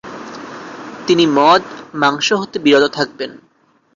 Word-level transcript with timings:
তিনি 1.07 1.25
মদ, 1.37 1.61
মাংস 1.93 2.27
হতে 2.33 2.57
বিরত 2.59 2.85
থাকবেন। 2.97 3.31